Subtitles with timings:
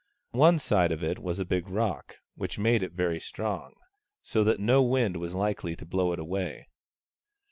[0.33, 3.75] One side of it was a big rock, which made it very strong,
[4.23, 6.65] so that no wind was likely to blow it away.